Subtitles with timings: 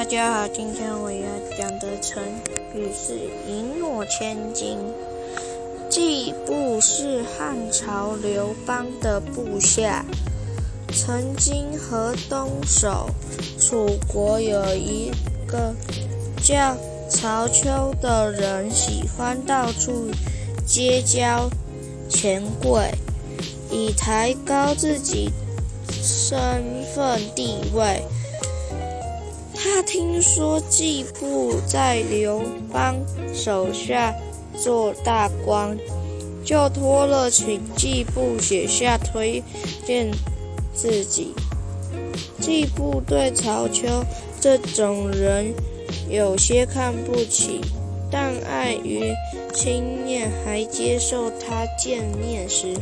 [0.00, 1.26] 大家好，今天我要
[1.58, 2.22] 讲的成
[2.74, 4.78] 语是一诺千金。
[5.90, 10.02] 季布是汉朝刘邦的部下，
[10.90, 13.10] 曾经和东守
[13.58, 15.10] 楚国有一
[15.46, 15.74] 个
[16.42, 16.74] 叫
[17.10, 20.10] 曹丘的人，喜欢到处
[20.66, 21.50] 结交
[22.08, 22.90] 权贵，
[23.70, 25.28] 以抬高自己
[25.90, 26.40] 身
[26.94, 28.02] 份地位。
[29.72, 32.96] 他听说季布在刘邦
[33.32, 34.12] 手下
[34.58, 35.78] 做大官，
[36.44, 39.40] 就托了请季布写下推
[39.86, 40.10] 荐
[40.74, 41.32] 自己。
[42.40, 43.86] 季布对曹丘
[44.40, 45.54] 这种人
[46.08, 47.60] 有些看不起，
[48.10, 49.14] 但碍于
[49.54, 52.74] 亲念，还接受他见面时，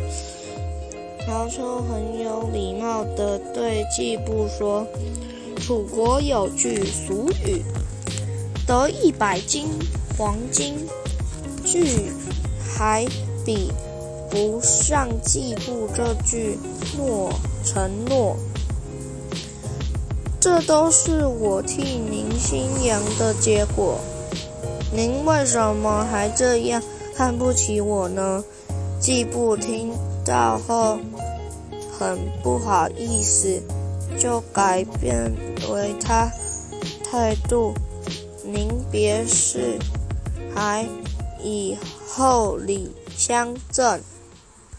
[1.27, 4.87] 曹丘很有礼貌地对季布说。
[5.59, 7.63] 楚国有句俗语
[8.67, 9.67] ：“得一百斤
[10.17, 10.75] 黄金，
[11.65, 12.11] 句
[12.67, 13.07] 还
[13.45, 13.71] 比
[14.31, 16.59] 不上季布这句
[16.97, 17.33] 诺
[17.65, 18.37] 承诺。
[20.41, 23.99] 这都是我替您心扬的结果，
[24.95, 26.83] 您为什么还这样
[27.17, 28.45] 看不起我呢？”
[29.01, 29.93] 季布听
[30.25, 30.99] 到后
[31.97, 33.63] 很不好意思。
[34.17, 35.35] 就改变
[35.71, 36.31] 为他
[37.05, 37.75] 态度，
[38.45, 39.79] 临别时
[40.55, 40.87] 还
[41.43, 44.01] 以厚礼相赠。